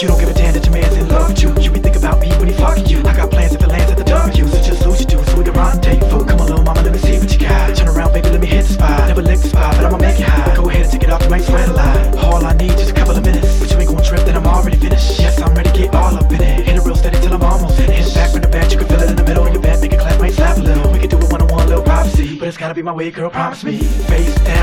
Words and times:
You 0.00 0.08
don't 0.08 0.18
give 0.18 0.30
a 0.30 0.32
damn 0.32 0.54
that 0.54 0.64
your 0.64 0.72
man's 0.72 0.96
in 0.96 1.08
love 1.08 1.28
with 1.28 1.42
you. 1.42 1.52
You 1.60 1.70
be 1.70 1.78
think 1.78 1.94
about 1.94 2.20
me 2.20 2.32
when 2.40 2.48
he 2.48 2.54
fuck 2.54 2.88
you. 2.88 3.00
I 3.04 3.12
got 3.14 3.28
plans 3.30 3.52
at 3.52 3.60
the 3.60 3.68
lands 3.68 3.92
at 3.92 3.98
the 3.98 4.04
W. 4.04 4.48
So 4.48 4.56
just 4.62 4.86
lose 4.86 5.00
you 5.00 5.04
do, 5.04 5.22
so 5.28 5.36
we 5.36 5.44
can 5.44 5.52
rendezvous. 5.52 6.24
Come 6.24 6.40
alone, 6.40 6.64
mama, 6.64 6.80
let 6.80 6.92
me 6.92 6.98
see 6.98 7.18
what 7.20 7.30
you 7.30 7.38
got. 7.38 7.76
Turn 7.76 7.86
around, 7.86 8.14
baby, 8.14 8.30
let 8.30 8.40
me 8.40 8.46
hit 8.46 8.64
the 8.64 8.72
spot. 8.72 9.08
Never 9.08 9.20
lick 9.20 9.40
the 9.40 9.48
spot, 9.48 9.76
but 9.76 9.84
I'ma 9.84 9.98
make 9.98 10.18
it 10.18 10.24
hot. 10.24 10.56
Go 10.56 10.70
ahead 10.70 10.88
and 10.88 10.90
take 10.90 11.02
it 11.02 11.10
off, 11.10 11.22
you 11.22 11.28
might 11.28 11.42
sweat 11.42 11.68
a 11.68 11.74
lot. 11.74 12.16
All 12.16 12.46
I 12.46 12.54
need 12.54 12.70
just 12.80 12.92
a 12.92 12.94
couple 12.94 13.14
of 13.14 13.22
minutes. 13.22 13.60
But 13.60 13.70
you 13.72 13.76
ain't 13.76 13.90
gonna 13.90 14.02
trip, 14.02 14.24
then 14.24 14.36
I'm 14.38 14.46
already 14.46 14.78
finished. 14.78 15.20
Yes, 15.20 15.38
I'm 15.42 15.54
ready 15.54 15.68
to 15.68 15.76
get 15.76 15.94
all 15.94 16.16
up 16.16 16.32
in 16.32 16.40
it. 16.40 16.64
Hit 16.64 16.76
it 16.76 16.82
real 16.82 16.96
steady 16.96 17.20
till 17.20 17.34
I'm 17.34 17.42
almost 17.42 17.76
finished. 17.76 18.14
Back 18.14 18.32
from 18.32 18.40
the 18.40 18.48
back, 18.48 18.72
you 18.72 18.78
can 18.78 18.88
feel 18.88 19.02
it 19.02 19.10
in 19.10 19.16
the 19.16 19.24
middle. 19.24 19.44
of 19.46 19.52
Your 19.52 19.60
back, 19.60 19.82
make 19.82 19.92
a 19.92 19.98
clap, 19.98 20.18
might 20.18 20.32
slap 20.32 20.56
a 20.56 20.60
little. 20.62 20.90
We 20.92 21.00
can 21.00 21.10
do 21.10 21.18
it 21.18 21.30
one 21.30 21.42
on 21.42 21.48
one, 21.48 21.68
little 21.68 21.84
prophecy. 21.84 22.38
But 22.38 22.48
it's 22.48 22.56
gotta 22.56 22.72
be 22.72 22.80
my 22.80 22.92
way, 22.92 23.10
girl, 23.10 23.28
promise 23.28 23.64
me. 23.64 23.76
Face 23.76 24.34
down. 24.48 24.59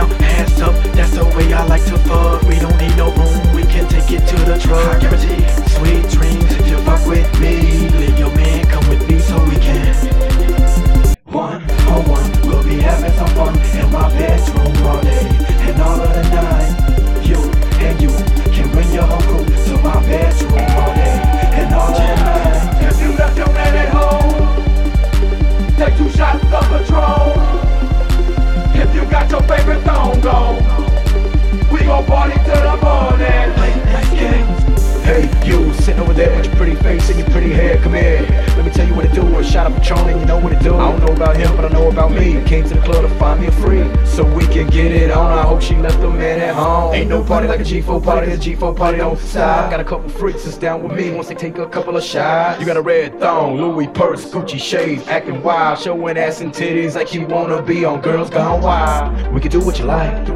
There 36.18 36.36
with 36.36 36.48
your 36.48 36.56
pretty 36.56 36.76
face 36.76 37.10
and 37.10 37.20
your 37.20 37.30
pretty 37.30 37.54
hair. 37.54 37.78
Come 37.78 37.94
here, 37.94 38.22
let 38.58 38.66
me 38.66 38.72
tell 38.72 38.88
you 38.88 38.96
what 38.96 39.08
to 39.08 39.14
do. 39.14 39.38
A 39.38 39.44
shot 39.44 39.72
of 39.72 39.78
Patron 39.78 40.20
you 40.20 40.26
know 40.26 40.40
what 40.40 40.52
to 40.52 40.60
do. 40.60 40.76
I 40.76 40.92
don't 40.92 41.06
know 41.06 41.14
about 41.14 41.38
him, 41.38 41.56
but 41.56 41.66
I 41.66 41.70
know 41.70 41.90
about 41.90 42.12
me. 42.12 42.44
Came 42.46 42.64
to 42.68 42.74
the 42.74 42.82
club 42.82 43.08
to 43.08 43.16
find 43.20 43.40
me 43.40 43.48
a 43.48 43.52
free, 43.52 43.86
so 44.06 44.24
we 44.24 44.46
can 44.48 44.68
get 44.68 44.92
it 44.92 45.12
on. 45.12 45.38
I 45.38 45.44
hope 45.44 45.62
she 45.62 45.76
left 45.76 46.02
the 46.02 46.10
man 46.10 46.40
at 46.40 46.56
home. 46.56 46.96
Ain't 46.96 47.10
no 47.10 47.24
party 47.24 47.48
like 47.48 47.60
a 47.60 47.64
G4 47.64 48.04
party. 48.04 48.32
A 48.32 48.38
G4 48.38 48.76
party 48.76 48.98
don't 48.98 49.20
stop. 49.20 49.70
Got 49.70 49.80
a 49.80 49.84
couple 49.84 50.10
freaks 50.10 50.44
that's 50.44 50.58
down 50.58 50.82
with 50.82 50.94
me 50.94 51.12
once 51.12 51.28
they 51.28 51.36
take 51.36 51.58
a 51.60 51.68
couple 51.68 51.96
of 51.96 52.04
shots. 52.04 52.60
You 52.60 52.66
got 52.66 52.78
a 52.78 52.82
red 52.82 53.20
thong, 53.20 53.58
Louis 53.58 53.88
purse, 53.88 54.26
Gucci 54.26 54.60
shades, 54.60 55.08
acting 55.08 55.44
wild, 55.44 55.78
showing 55.78 56.18
ass 56.18 56.42
and 56.42 56.52
titties 56.52 56.96
like 56.96 57.14
you 57.14 57.28
wanna 57.28 57.62
be 57.62 57.86
on 57.86 58.02
Girls 58.02 58.32
Gone 58.32 58.62
Wild. 58.64 59.32
We 59.32 59.40
can 59.40 59.52
do 59.52 59.60
what 59.60 59.78
you 59.78 59.86
like. 59.86 60.28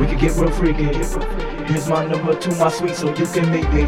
We 0.00 0.06
can 0.06 0.18
get 0.18 0.34
real 0.36 0.50
freaky. 0.50 1.55
Here's 1.66 1.88
my 1.88 2.06
number 2.06 2.34
to 2.34 2.54
my 2.54 2.68
suite 2.68 2.94
so 2.94 3.08
you 3.08 3.26
can 3.26 3.50
meet 3.50 3.68
me. 3.72 3.82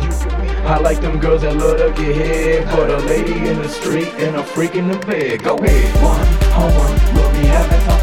I 0.66 0.78
like 0.78 1.00
them 1.00 1.20
girls 1.20 1.42
that 1.42 1.56
love 1.56 1.78
to 1.78 2.02
get 2.02 2.16
hit, 2.16 2.66
but 2.66 2.90
a 2.90 2.98
lady 3.06 3.48
in 3.48 3.56
the 3.62 3.68
street 3.68 4.08
and 4.18 4.34
a 4.36 4.42
freak 4.42 4.74
in 4.74 4.88
the 4.88 4.98
bed. 4.98 5.44
Go 5.44 5.56
ahead. 5.56 6.02
One 6.02 6.26
on 6.54 6.74
one, 6.74 7.14
we'll 7.14 7.30
be 7.32 7.46
having 7.46 7.80
fun 7.86 7.97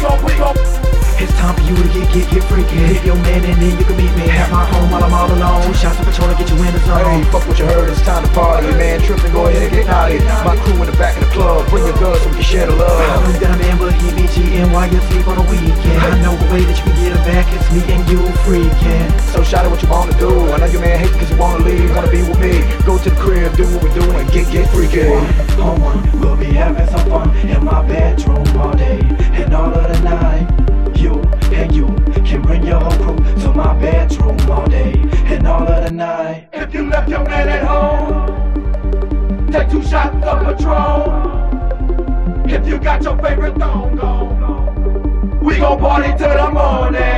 It's 0.00 1.36
time 1.36 1.52
for 1.52 1.60
you 1.68 1.76
to 1.76 1.88
get, 1.92 2.08
get, 2.08 2.24
get 2.32 2.44
freaky. 2.48 2.80
Hit 2.88 3.04
your 3.04 3.16
man 3.20 3.44
and 3.44 3.60
then 3.60 3.76
you 3.76 3.84
can 3.84 3.92
meet 4.00 4.08
me. 4.16 4.24
Have 4.32 4.48
my 4.48 4.64
home 4.64 4.88
while 4.88 5.04
I'm 5.04 5.12
all 5.12 5.28
alone. 5.28 5.60
Two 5.68 5.74
shots 5.76 6.00
of 6.00 6.08
Patron 6.08 6.32
to 6.32 6.36
get 6.40 6.48
you 6.48 6.56
in 6.56 6.72
the 6.72 6.80
Hey, 6.80 7.20
zone. 7.20 7.24
fuck 7.28 7.44
what 7.44 7.58
you 7.60 7.66
heard, 7.68 7.90
it's 7.92 8.00
time 8.00 8.24
to 8.24 8.30
party. 8.32 8.72
Man, 8.80 9.04
tripping, 9.04 9.28
go 9.36 9.44
ahead 9.44 9.60
and 9.68 9.72
get 9.76 9.84
naughty. 9.92 10.16
My 10.40 10.56
crew 10.64 10.80
in 10.80 10.88
the 10.88 10.96
back 10.96 11.20
of 11.20 11.28
the 11.28 11.30
club, 11.36 11.68
bring 11.68 11.84
your 11.84 11.92
girls 12.00 12.16
so 12.24 12.28
we 12.32 12.40
can 12.40 12.48
share 12.48 12.66
the 12.66 12.72
love. 12.74 12.96
I 12.96 13.28
know 13.28 13.36
that 13.44 13.52
a 13.52 13.58
man, 13.60 13.76
but 13.76 13.92
he 13.92 14.08
be 14.16 14.24
cheating 14.32 14.72
while 14.72 14.88
you 14.88 14.96
sleep 15.12 15.28
on 15.28 15.36
the 15.36 15.44
weekend. 15.52 16.00
I 16.00 16.16
know 16.24 16.32
a 16.32 16.46
way 16.48 16.64
that 16.64 16.76
you 16.80 16.84
can 16.88 16.96
get 16.96 17.12
him 17.12 17.22
back. 17.28 17.44
It's 17.52 17.68
me 17.68 17.84
and 17.92 18.00
you 18.08 18.24
freaking. 18.48 19.12
So 19.36 19.44
shout 19.44 19.68
out 19.68 19.70
what 19.76 19.84
you 19.84 19.92
wanna 19.92 20.16
do. 20.16 20.32
I 20.48 20.56
know 20.64 20.72
your 20.72 20.80
man 20.80 20.96
hate 21.04 21.12
cause 21.20 21.28
you 21.28 21.36
wanna 21.36 21.60
leave, 21.68 21.92
wanna 21.92 22.08
be 22.08 22.24
with 22.24 22.40
me. 22.40 22.64
Go 22.88 22.96
to 22.96 23.12
the 23.12 23.16
crib, 23.20 23.52
do 23.60 23.68
what 23.76 23.84
we 23.84 23.92
do 23.92 24.08
and 24.16 24.24
get, 24.32 24.48
get 24.48 24.64
freaky. 24.72 25.04
one. 25.60 26.00
We'll 26.16 26.40
be 26.40 26.48
having 26.56 26.88
some 26.88 27.04
fun 27.12 27.28
in 27.44 27.60
my 27.60 27.84
bedroom 27.84 28.48
night. 36.00 36.48
If 36.54 36.72
you 36.72 36.88
left 36.88 37.08
your 37.10 37.22
man 37.24 37.48
at 37.48 37.62
home, 37.62 39.50
take 39.52 39.68
two 39.70 39.82
shots 39.82 40.16
of 40.24 40.42
Patron. 40.46 41.30
If 42.48 42.66
you 42.66 42.78
got 42.78 43.02
your 43.02 43.18
favorite 43.18 43.56
thong 43.58 44.00
on, 44.00 45.40
we 45.44 45.58
gon' 45.58 45.78
party 45.78 46.16
till 46.16 46.34
the 46.34 46.50
morning. 46.50 47.09